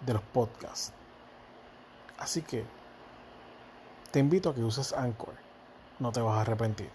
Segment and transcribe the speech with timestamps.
[0.00, 0.92] de los podcasts.
[2.18, 2.64] Así que
[4.10, 5.34] te invito a que uses Anchor.
[5.98, 6.90] No te vas a arrepentir.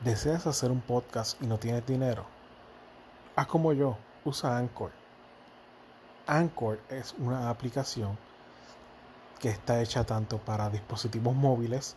[0.00, 2.26] ¿Deseas hacer un podcast y no tienes dinero?
[3.36, 4.90] Haz como yo, usa Anchor.
[6.26, 8.18] Anchor es una aplicación
[9.40, 11.96] que está hecha tanto para dispositivos móviles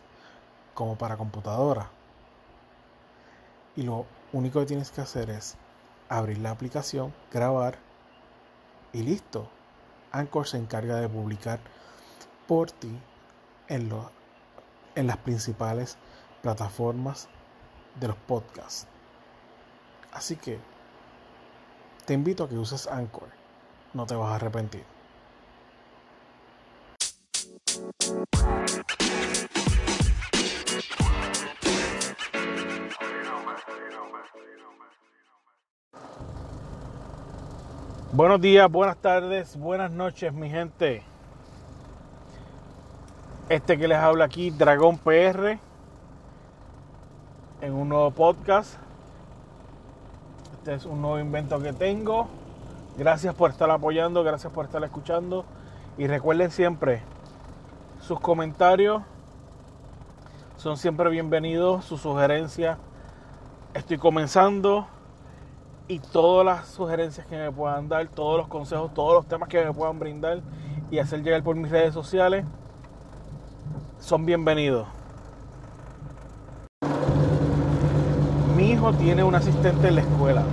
[0.73, 1.89] como para computadora.
[3.75, 5.57] Y lo único que tienes que hacer es
[6.09, 7.77] abrir la aplicación, grabar
[8.93, 9.49] y listo.
[10.11, 11.59] Anchor se encarga de publicar
[12.47, 12.99] por ti
[13.67, 13.91] en,
[14.95, 15.97] en las principales
[16.41, 17.27] plataformas
[17.99, 18.87] de los podcasts.
[20.11, 20.59] Así que
[22.05, 23.29] te invito a que uses Anchor.
[23.93, 24.85] No te vas a arrepentir.
[38.17, 41.03] Buenos días, buenas tardes, buenas noches, mi gente.
[43.47, 45.59] Este que les habla aquí, Dragón PR,
[47.61, 48.73] en un nuevo podcast.
[50.53, 52.27] Este es un nuevo invento que tengo.
[52.97, 55.45] Gracias por estar apoyando, gracias por estar escuchando.
[55.99, 57.03] Y recuerden siempre,
[58.01, 59.03] sus comentarios
[60.57, 62.79] son siempre bienvenidos, sus sugerencias.
[63.75, 64.87] Estoy comenzando
[65.87, 69.63] y todas las sugerencias que me puedan dar, todos los consejos, todos los temas que
[69.63, 70.41] me puedan brindar
[70.91, 72.45] y hacer llegar por mis redes sociales
[73.99, 74.87] son bienvenidos.
[78.55, 80.43] Mi hijo tiene un asistente en la escuela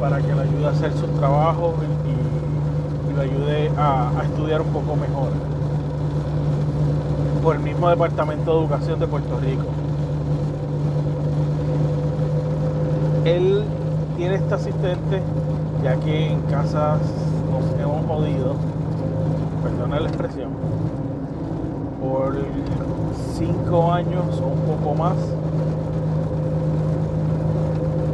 [0.00, 1.74] para que le ayude a hacer sus trabajos
[2.06, 5.30] y, y lo ayude a, a estudiar un poco mejor
[7.42, 9.64] por el mismo Departamento de Educación de Puerto Rico.
[13.24, 13.64] Él
[14.18, 15.22] tiene este asistente,
[15.84, 16.98] ya que en casa
[17.52, 18.56] nos hemos jodido,
[19.62, 20.50] perdona la expresión,
[22.02, 22.36] por
[23.38, 25.14] cinco años o un poco más,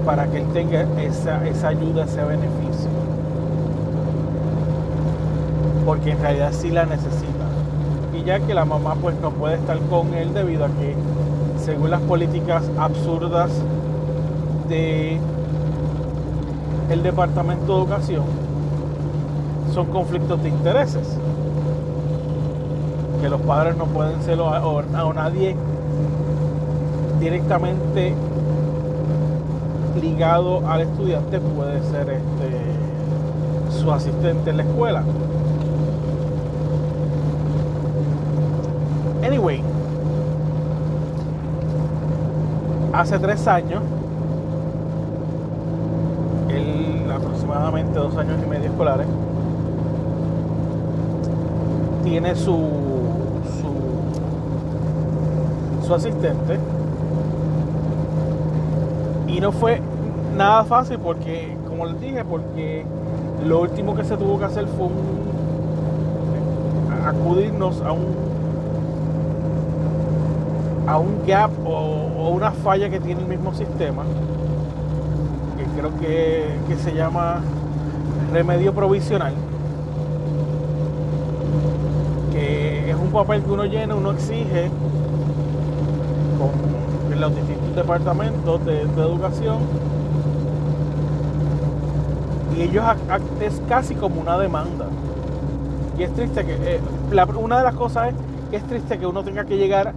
[0.05, 2.91] para que él tenga esa, esa ayuda, ese beneficio.
[5.87, 7.47] Porque en realidad sí la necesita.
[8.15, 10.95] Y ya que la mamá pues no puede estar con él debido a que
[11.65, 13.51] según las políticas absurdas
[14.69, 15.19] de
[16.91, 18.25] el Departamento de Educación
[19.73, 21.19] son conflictos de intereses.
[23.21, 25.57] Que los padres no pueden ser o, nadie
[27.21, 28.15] directamente
[30.01, 35.03] ligado al estudiante puede ser este su asistente en la escuela.
[39.25, 39.63] Anyway,
[42.93, 43.83] hace tres años
[47.55, 49.07] aproximadamente dos años y medio escolares,
[52.03, 52.59] tiene su,
[55.87, 56.59] su, asistente.
[59.29, 59.81] Y no fue
[60.37, 62.85] nada fácil porque, como les dije, porque
[63.47, 64.89] lo último que se tuvo que hacer fue
[67.07, 68.35] acudirnos a un
[70.87, 74.03] a un gap o una falla que tiene el mismo sistema
[75.93, 77.41] que, se llama
[78.33, 79.35] remedio provisional,
[82.33, 84.71] que es un papel que uno llena, uno exige
[86.39, 89.59] con los distintos departamentos de, educación
[92.57, 92.85] y ellos
[93.41, 94.87] es casi como una demanda.
[95.99, 96.81] Y es triste que, eh,
[97.37, 98.15] una de las cosas es
[98.51, 99.93] que es triste que uno tenga que llegar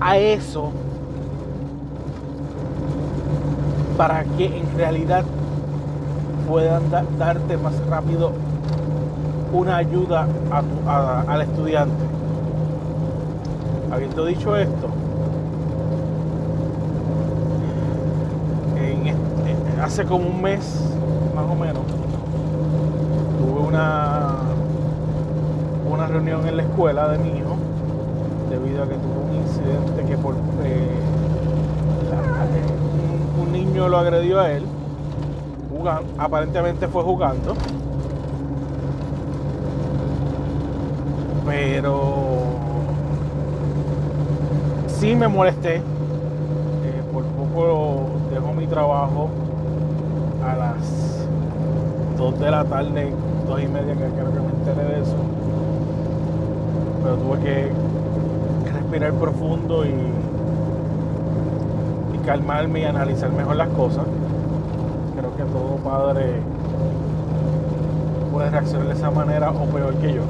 [0.00, 0.72] a eso
[4.00, 5.24] para que en realidad
[6.48, 6.84] puedan
[7.18, 8.32] darte más rápido
[9.52, 10.26] una ayuda
[11.28, 12.02] al estudiante.
[13.92, 14.88] Habiendo dicho esto,
[19.82, 20.82] hace como un mes
[21.36, 21.82] más o menos
[23.38, 24.28] tuve una
[25.92, 27.58] una reunión en la escuela de mi hijo
[28.48, 31.00] debido a que tuvo un incidente que por eh,
[33.46, 34.64] niño lo agredió a él.
[35.70, 37.54] jugando, aparentemente fue jugando.
[41.46, 42.20] Pero
[44.88, 45.76] sí me molesté.
[45.76, 45.82] Eh,
[47.12, 49.28] por poco dejo mi trabajo
[50.44, 51.26] a las
[52.16, 53.12] 2 de la tarde,
[53.46, 55.16] 2 y media, que creo que me enteré de eso.
[57.02, 57.72] Pero tuve que
[58.72, 59.94] respirar profundo y
[62.24, 64.04] calmarme y analizar mejor las cosas.
[65.16, 66.40] Creo que todo padre
[68.32, 70.22] puede reaccionar de esa manera o peor que yo.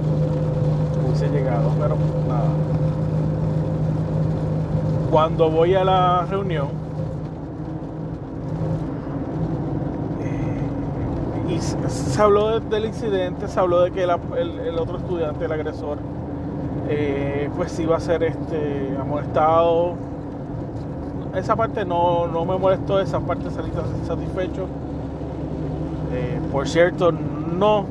[1.04, 1.96] Hubiese llegado, pero
[2.28, 2.50] nada.
[5.10, 6.68] Cuando voy a la reunión,
[10.20, 15.98] eh, y se habló del incidente, se habló de que el, otro estudiante, el agresor,
[16.88, 19.94] eh, pues iba a ser este, amonestado.
[21.34, 23.70] Esa parte no, no me molestó, esa parte salí
[24.06, 24.66] satisfecho.
[26.12, 27.84] Eh, por cierto, no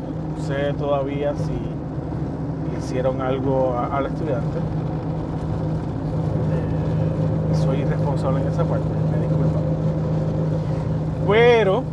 [0.45, 1.53] sé todavía si
[2.77, 4.57] hicieron algo al estudiante.
[6.51, 9.59] Eh, soy irresponsable en esa parte, me disculpa.
[11.27, 11.83] Pero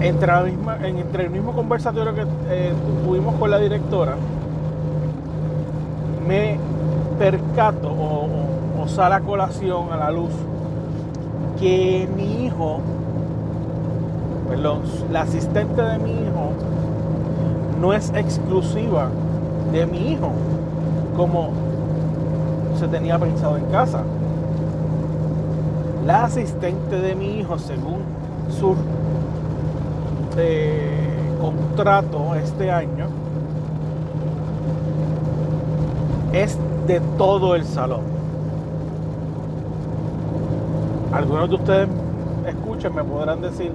[0.00, 0.32] entre,
[0.98, 2.72] entre el mismo conversatorio que eh,
[3.04, 4.16] tuvimos con la directora,
[6.28, 6.58] me
[7.20, 10.30] percato o, sale a colación a la luz
[11.60, 12.80] que mi hijo,
[14.48, 14.80] perdón,
[15.12, 16.52] la asistente de mi hijo
[17.78, 19.10] no es exclusiva
[19.70, 20.30] de mi hijo,
[21.14, 21.50] como
[22.78, 24.02] se tenía pensado en casa.
[26.06, 28.00] La asistente de mi hijo, según
[28.48, 28.74] su
[30.36, 30.88] de
[31.38, 33.08] contrato este año
[36.32, 38.02] es de todo el salón.
[41.12, 41.88] Algunos de ustedes
[42.46, 43.72] escuchen, me podrán decir,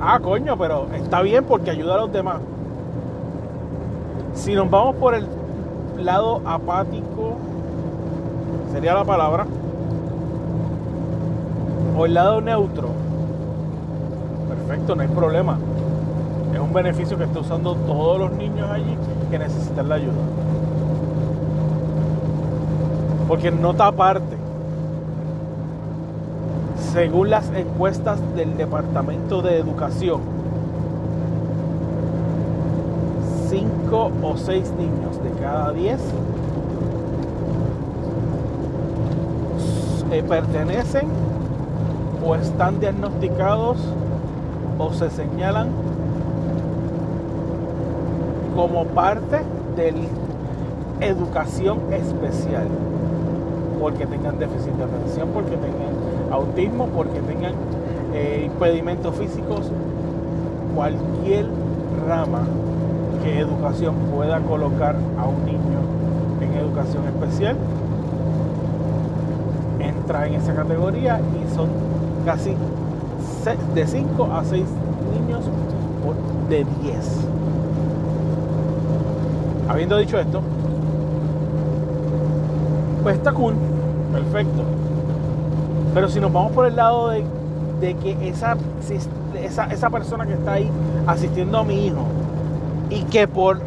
[0.00, 2.40] ah, coño, pero está bien porque ayuda a los demás.
[4.34, 5.26] Si nos vamos por el
[5.98, 7.36] lado apático,
[8.72, 9.46] sería la palabra,
[11.96, 12.88] o el lado neutro,
[14.48, 15.58] perfecto, no hay problema
[16.56, 18.96] es un beneficio que está usando todos los niños allí
[19.30, 20.14] que necesitan la ayuda.
[23.28, 24.36] Porque nota aparte,
[26.92, 30.20] según las encuestas del Departamento de Educación,
[33.48, 36.00] 5 o 6 niños de cada 10
[40.12, 41.08] eh, pertenecen
[42.24, 43.78] o están diagnosticados
[44.78, 45.68] o se señalan
[48.54, 49.42] como parte
[49.76, 49.92] de
[51.00, 52.66] educación especial,
[53.80, 57.54] porque tengan déficit de atención, porque tengan autismo, porque tengan
[58.14, 59.70] eh, impedimentos físicos,
[60.74, 61.46] cualquier
[62.06, 62.42] rama
[63.22, 65.80] que educación pueda colocar a un niño
[66.40, 67.56] en educación especial
[69.80, 71.68] entra en esa categoría y son
[72.24, 72.54] casi
[73.74, 74.64] de 5 a 6
[75.14, 75.44] niños
[76.48, 77.20] de 10.
[79.68, 80.40] Habiendo dicho esto,
[83.06, 83.54] pues está cool,
[84.12, 84.64] perfecto.
[85.94, 87.24] Pero si nos vamos por el lado de,
[87.80, 88.56] que esa,
[89.40, 90.68] esa, esa persona que está ahí
[91.06, 92.04] asistiendo a mi hijo
[92.90, 93.60] y que por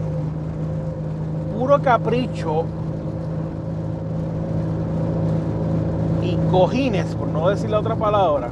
[1.58, 2.66] puro capricho
[6.22, 8.50] y cojines, por no decir la otra palabra,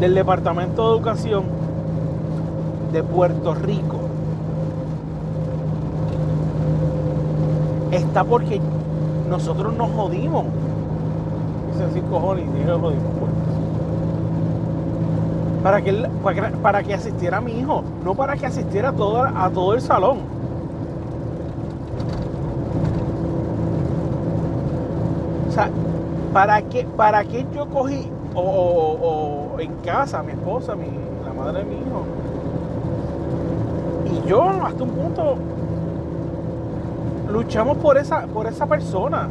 [0.00, 1.44] del Departamento de Educación
[2.92, 3.93] de Puerto Rico
[7.96, 8.60] está porque
[9.28, 10.44] nosotros nos jodimos.
[11.72, 12.94] Dice así cojones y jodimos.
[15.62, 15.92] Para que,
[16.62, 19.80] para, que asistiera a mi hijo, no para que asistiera a todo, a todo el
[19.80, 20.18] salón.
[25.48, 25.70] O sea,
[26.34, 30.86] ¿para qué, para qué yo cogí o, en casa, mi esposa, mi,
[31.24, 32.04] la madre de mi hijo?
[34.12, 35.36] Y yo hasta un punto
[37.34, 39.28] luchamos por esa, por esa persona.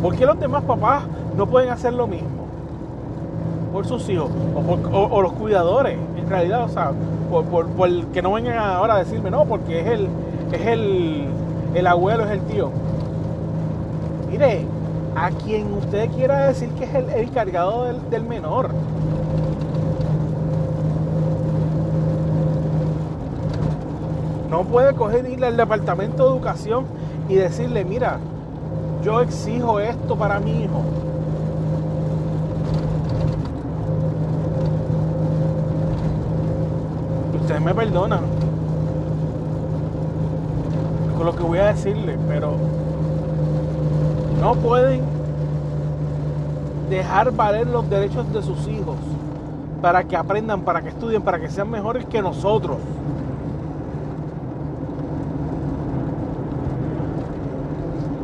[0.00, 1.02] ¿Por qué los demás papás
[1.36, 2.28] no pueden hacer lo mismo?
[3.72, 4.30] Por sus hijos
[4.92, 6.92] o, los cuidadores, en realidad, o sea,
[7.30, 10.08] por, por, que no vengan ahora a decirme, no, porque es el,
[10.52, 11.26] es el,
[11.74, 12.70] el abuelo, es el tío.
[14.30, 14.64] Mire,
[15.16, 18.70] a quien usted quiera decir que es el, encargado del, del menor,
[24.50, 26.84] No puede coger ir al departamento de educación
[27.28, 28.18] y decirle, mira,
[29.04, 30.82] yo exijo esto para mi hijo.
[37.40, 38.20] Ustedes me perdonan
[41.16, 42.54] con lo que voy a decirle, pero
[44.40, 45.02] no pueden
[46.88, 48.96] dejar valer los derechos de sus hijos
[49.80, 52.78] para que aprendan, para que estudien, para que sean mejores que nosotros.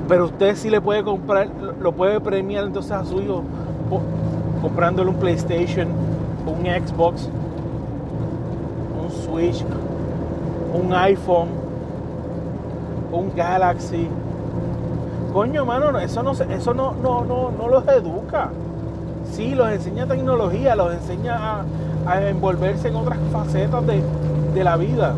[0.08, 1.48] Pero usted sí le puede comprar,
[1.80, 3.42] lo puede premiar entonces a su hijo
[4.62, 5.88] comprándole un PlayStation,
[6.46, 7.28] un Xbox,
[9.02, 9.64] un Switch,
[10.72, 11.48] un iPhone,
[13.12, 14.08] un Galaxy.
[15.32, 18.50] Coño, mano, eso no eso no, no, no, no los educa.
[19.32, 21.64] Sí, los enseña tecnología, los enseña
[22.06, 24.00] a, envolverse en otras facetas de,
[24.54, 25.14] de la vida.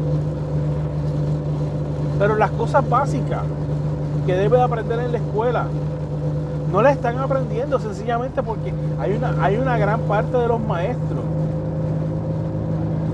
[2.19, 3.43] Pero las cosas básicas
[4.29, 5.65] que debe de aprender en la escuela.
[6.71, 11.25] No la están aprendiendo sencillamente porque hay una, hay una gran parte de los maestros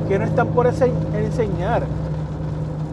[0.09, 1.85] que no están por enseñar.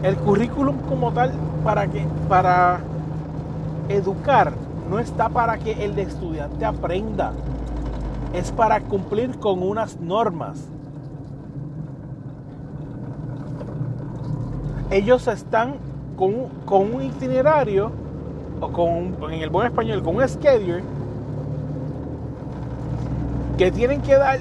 [0.04, 1.32] El currículum como tal
[1.64, 2.78] para que para
[3.88, 4.52] educar
[4.88, 7.32] no está para que el estudiante aprenda,
[8.34, 10.68] es para cumplir con unas normas.
[14.92, 15.74] Ellos están
[16.16, 18.00] con, con un itinerario
[18.70, 20.82] con, en el buen español, con un schedule
[23.58, 24.38] que tienen que dar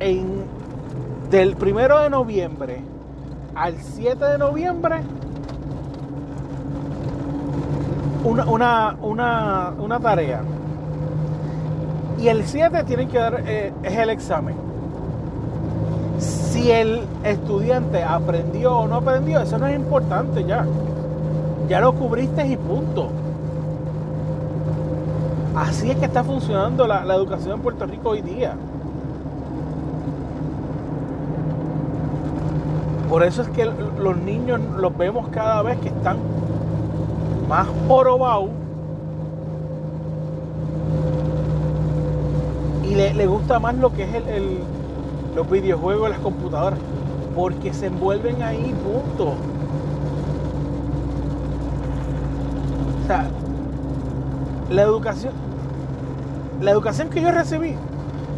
[0.00, 0.44] en,
[1.30, 2.80] del primero de noviembre
[3.54, 5.00] al 7 de noviembre
[8.24, 10.42] una, una, una, una tarea.
[12.18, 14.56] Y el 7 tienen que dar eh, es el examen.
[16.18, 20.64] Si el estudiante aprendió o no aprendió, eso no es importante ya.
[21.68, 23.10] Ya lo cubriste y punto.
[25.56, 28.54] Así es que está funcionando la, educación en Puerto Rico hoy día.
[33.08, 36.16] Por eso es que los niños los vemos cada vez que están
[37.48, 38.50] más jorobados
[42.82, 44.58] y le, gusta más lo que es el,
[45.36, 46.80] los videojuegos, las computadoras,
[47.36, 49.34] porque se envuelven ahí, punto.
[53.04, 53.28] O sea,
[54.74, 55.32] la educación,
[56.60, 57.74] la educación que yo recibí,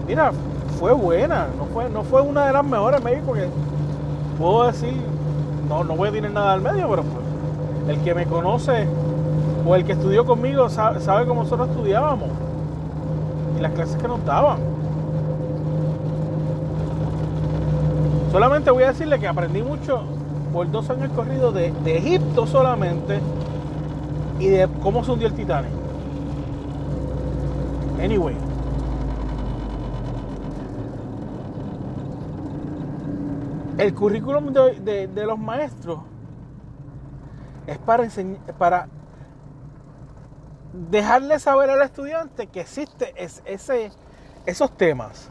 [0.07, 0.33] mira,
[0.79, 3.49] fue buena, no fue, no fue una de las mejores, me porque
[4.39, 4.95] puedo decir,
[5.69, 8.87] no, no voy a tener nada al medio, pero pues, el que me conoce
[9.67, 12.29] o el que estudió conmigo sabe, sabe cómo nosotros estudiábamos
[13.57, 14.59] y las clases que nos daban.
[18.31, 20.03] Solamente voy a decirle que aprendí mucho
[20.53, 23.21] por dos años corridos de, de Egipto solamente
[24.39, 25.86] y de cómo se hundió el Titanic.
[28.01, 28.37] Anyway.
[33.79, 36.01] El currículum de, los maestros
[37.67, 38.89] es para enseñar, para
[40.73, 43.93] dejarle saber al estudiante que existe ese,
[44.47, 45.31] esos temas.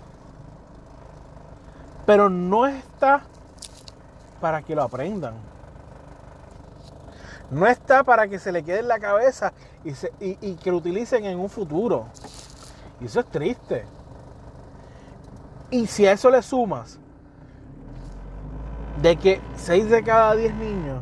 [2.06, 3.24] Pero no está
[4.40, 5.34] para que lo aprendan.
[7.50, 9.54] No está para que se le quede en la cabeza
[9.84, 12.08] y, y que lo utilicen en un futuro.
[13.02, 13.86] Y eso es triste.
[15.72, 17.00] Y si a eso le sumas
[19.02, 21.02] de que 6 de cada 10 niños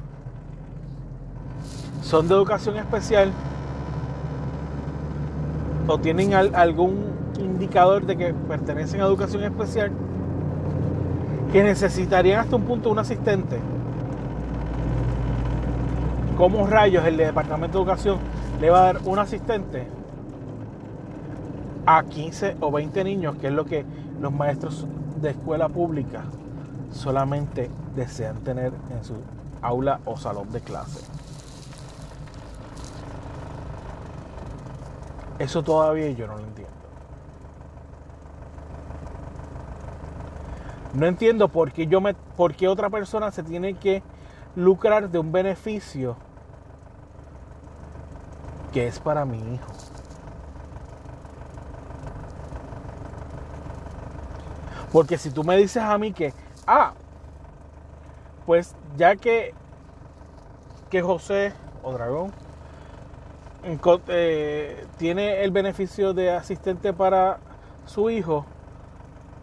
[2.01, 3.31] son de educación especial
[5.87, 9.91] o tienen algún indicador de que pertenecen a educación especial,
[11.51, 13.59] que necesitarían hasta un punto un asistente.
[16.37, 18.17] ¿Cómo rayos el Departamento de Educación
[18.59, 19.87] le va a dar un asistente
[21.97, 23.85] a 15 o 20 niños, que es lo que
[24.19, 24.87] los maestros
[25.21, 26.23] de escuela pública
[26.91, 29.15] solamente desean tener en su
[29.61, 31.05] aula o salón de clase.
[35.37, 36.73] Eso todavía yo no lo entiendo.
[40.93, 44.01] No entiendo por qué, yo me, por qué otra persona se tiene que
[44.55, 46.15] lucrar de un beneficio
[48.71, 49.92] que es para mi hijo.
[54.93, 56.33] Porque si tú me dices a mí que,
[56.67, 56.93] ah,
[58.45, 59.55] pues ya que,
[60.91, 62.31] que José o Dragón
[64.07, 67.39] eh, tiene el beneficio de asistente para
[67.87, 68.45] su hijo,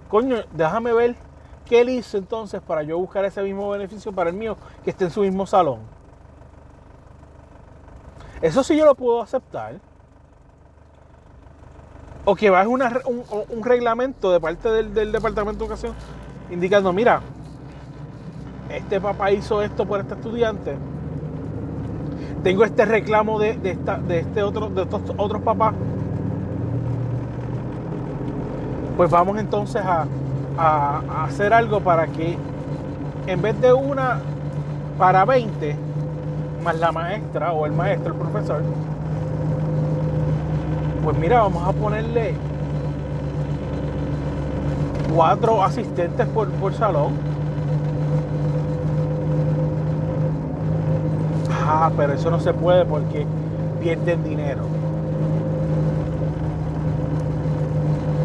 [0.09, 1.17] coño, déjame ver
[1.67, 5.07] qué él hizo entonces para yo buscar ese mismo beneficio para el mío que esté
[5.07, 5.81] en su mismo salón.
[8.41, 9.81] Eso sí yo lo puedo aceptar
[12.31, 15.95] o que va un, un, reglamento de parte del, Departamento de Educación
[16.49, 17.23] indicando, mira,
[18.69, 20.77] este papá hizo esto por este estudiante,
[22.45, 25.75] tengo este reclamo de, esta, de este otro, de estos otros papás,
[28.97, 30.07] pues vamos entonces a,
[30.57, 32.39] a, hacer algo para que
[33.27, 34.21] en vez de una
[34.99, 35.75] para 20,
[36.63, 38.63] más la maestra o el maestro, el profesor,
[41.03, 42.35] pues mira, vamos a ponerle
[45.15, 47.13] cuatro asistentes por, por salón.
[51.67, 53.27] Ah, pero eso no se puede porque
[53.81, 54.63] pierden dinero.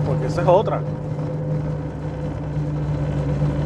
[0.06, 0.82] Porque esa es otra.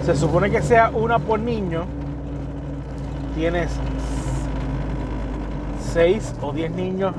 [0.05, 1.83] Se supone que sea una por niño.
[3.35, 3.71] Tienes
[5.93, 7.13] seis o diez niños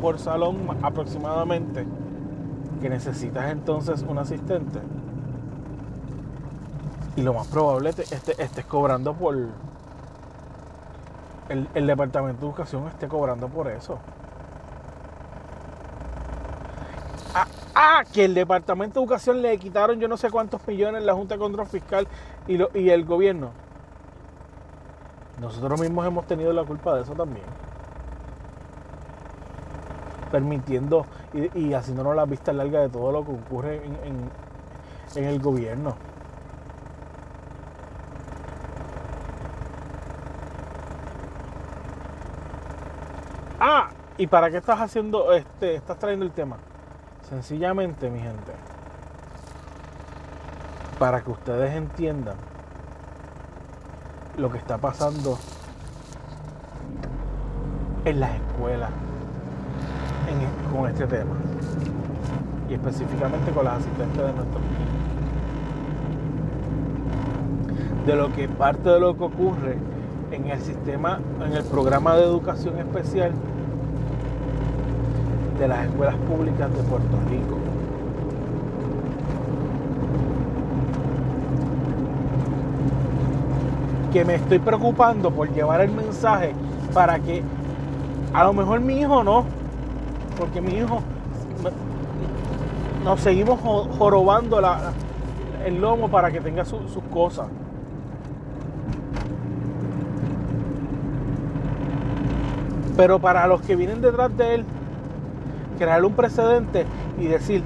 [0.00, 1.86] por salón aproximadamente.
[2.80, 4.80] Que necesitas entonces un asistente.
[7.16, 9.36] Y lo más probable es este, estés cobrando por.
[11.48, 13.98] El, departamento de educación esté cobrando por eso.
[17.34, 21.14] Ah, ah, que el departamento de educación le quitaron yo no sé cuántos millones la
[21.14, 22.06] Junta de Control Fiscal
[22.46, 23.50] y, y el gobierno.
[25.40, 27.46] Nosotros mismos hemos tenido la culpa de eso también.
[30.30, 31.06] Permitiendo
[31.54, 33.82] y, haciéndonos la vista larga de todo lo que ocurre
[35.14, 35.96] en el gobierno.
[43.60, 46.58] Ah, ¿y para qué estás haciendo, este, estás trayendo el tema?
[47.28, 48.52] Sencillamente, mi gente,
[50.98, 52.36] para que ustedes entiendan
[54.36, 55.38] lo que está pasando
[58.04, 58.90] en las escuelas
[60.72, 61.34] con este tema
[62.68, 64.88] y específicamente con las asistentes de nuestros niños.
[68.06, 69.76] De lo que parte de lo que ocurre
[70.30, 73.32] en el sistema, en el programa de educación especial
[75.58, 77.58] de las escuelas públicas de Puerto Rico.
[84.12, 86.52] Que me estoy preocupando por llevar el mensaje
[86.94, 87.42] para que
[88.32, 89.44] a lo mejor mi hijo no,
[90.38, 91.00] porque mi hijo
[93.04, 93.60] nos seguimos
[93.98, 94.60] jorobando
[95.64, 97.48] el lomo para que tenga sus cosas.
[102.96, 104.64] Pero para los que vienen detrás de él,
[105.78, 106.84] crear un precedente
[107.18, 107.62] y decir,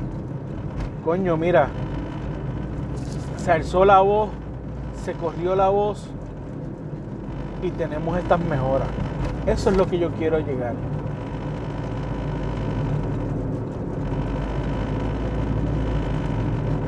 [1.04, 1.68] coño, mira,
[3.38, 4.28] se alzó la voz,
[5.04, 6.08] se corrió la voz
[7.62, 8.88] y tenemos estas mejoras.
[9.46, 10.74] Eso es lo que yo quiero llegar.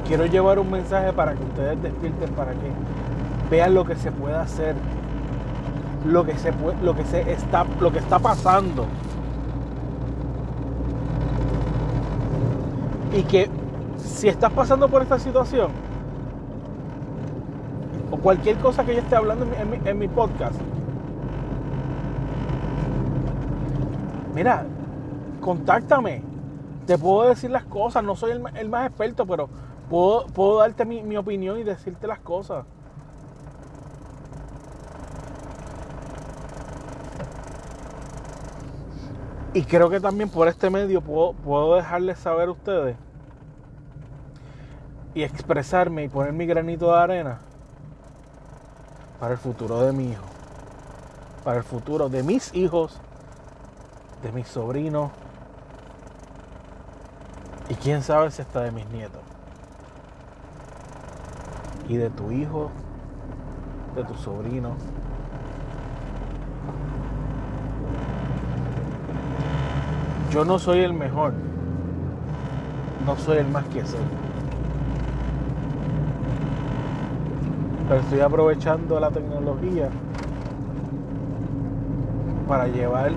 [0.07, 2.71] Quiero llevar un mensaje para que ustedes despierten, para que
[3.51, 4.75] vean lo que se puede hacer
[6.05, 8.87] lo que se lo que se está lo que está pasando.
[13.13, 13.49] Y que
[13.97, 15.71] si estás pasando por esta situación
[18.11, 19.47] o cualquier cosa que yo esté hablando
[19.85, 20.61] en mi, podcast
[24.35, 24.67] mira
[25.41, 26.23] contáctame.
[26.87, 29.49] Te puedo decir las cosas no soy el, más experto pero
[29.89, 32.65] puedo, puedo darte mi, mi opinión y decirte las cosas
[39.55, 42.97] Y creo que también por este medio puedo, dejarles saber a ustedes
[45.15, 47.39] y expresarme y poner mi granito de arena
[49.21, 50.25] para el futuro de mi hijo,
[51.45, 52.99] para el futuro de mis hijos,
[54.25, 55.13] de mis sobrinos
[57.69, 59.24] y quién sabe si está de mis nietos.
[61.89, 62.71] Y de tu hijo,
[63.97, 64.71] de tu sobrino,
[70.35, 71.33] Yo no soy el mejor.
[73.07, 74.01] No soy el más que soy.
[77.89, 79.91] Pero estoy aprovechando la tecnología
[82.49, 83.13] para llevar,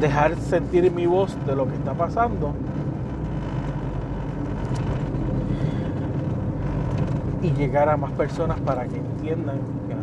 [0.00, 2.52] dejar sentir mi voz de lo que está pasando
[7.42, 9.58] y llegar a más personas para que entiendan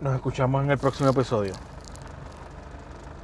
[0.00, 1.52] Nos escuchamos en el próximo episodio.